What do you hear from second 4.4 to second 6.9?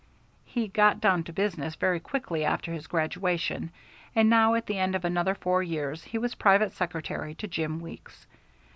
at the end of another four years he was private